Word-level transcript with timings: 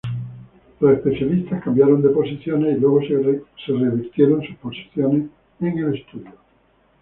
Los 0.79 0.93
especialistas 0.93 1.63
cambiaron 1.63 2.01
de 2.01 2.09
posiciones, 2.09 2.75
y 2.75 2.79
luego 2.81 3.01
se 3.03 3.71
revirtieron 3.73 4.41
sus 4.41 4.55
posiciones 4.55 5.27
en 5.59 5.77
el 5.77 5.93
estudio. 5.95 6.33